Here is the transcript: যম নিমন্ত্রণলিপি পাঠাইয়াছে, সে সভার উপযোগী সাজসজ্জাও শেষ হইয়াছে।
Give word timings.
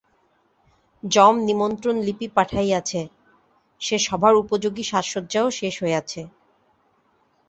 যম 1.03 1.35
নিমন্ত্রণলিপি 1.39 2.27
পাঠাইয়াছে, 2.35 3.01
সে 3.81 3.97
সভার 3.99 4.33
উপযোগী 4.35 4.83
সাজসজ্জাও 4.83 5.47
শেষ 5.51 5.75
হইয়াছে। 5.83 6.21